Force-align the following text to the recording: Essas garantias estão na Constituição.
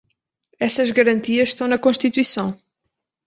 Essas 0.59 0.89
garantias 0.89 1.49
estão 1.49 1.67
na 1.67 1.77
Constituição. 1.77 2.57